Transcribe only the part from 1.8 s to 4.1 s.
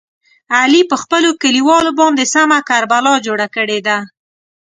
باندې سمه کربلا جوړه کړې ده.